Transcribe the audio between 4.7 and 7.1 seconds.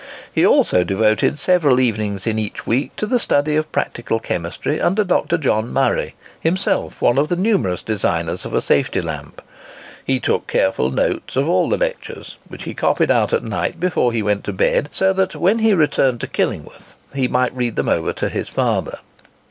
under Dr. John Murray, himself